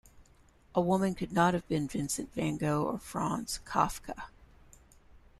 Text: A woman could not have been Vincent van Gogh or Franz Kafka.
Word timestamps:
A 0.73 0.81
woman 0.81 1.13
could 1.13 1.31
not 1.31 1.53
have 1.53 1.67
been 1.67 1.87
Vincent 1.87 2.33
van 2.33 2.57
Gogh 2.57 2.85
or 2.85 2.97
Franz 2.97 3.59
Kafka. 3.67 4.29